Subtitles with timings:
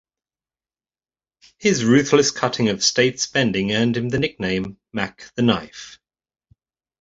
[1.59, 5.99] His ruthless cutting of state spending earned him the nickname "Mack the Knife".